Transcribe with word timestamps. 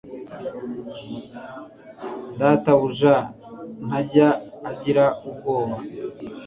data 2.39 2.71
buja 2.79 3.15
ntajya 3.85 4.29
agira 4.71 5.05
ubwoba 5.27 5.77